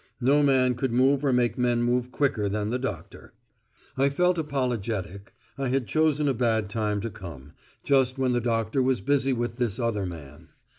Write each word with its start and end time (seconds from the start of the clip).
No 0.19 0.41
man 0.41 0.73
could 0.73 0.91
move 0.91 1.23
or 1.23 1.31
make 1.31 1.59
men 1.59 1.83
move 1.83 2.11
quicker 2.11 2.49
than 2.49 2.71
the 2.71 2.79
doctor. 2.79 3.33
I 3.95 4.09
felt 4.09 4.39
apologetic: 4.39 5.31
I 5.59 5.67
had 5.67 5.85
chosen 5.85 6.27
a 6.27 6.33
bad 6.33 6.71
time 6.71 7.01
to 7.01 7.11
come, 7.11 7.51
just 7.83 8.17
when 8.17 8.31
the 8.31 8.41
doctor 8.41 8.81
was 8.81 8.99
busy 8.99 9.31
with 9.31 9.57
this 9.57 9.77
other 9.77 10.07
man. 10.07 10.49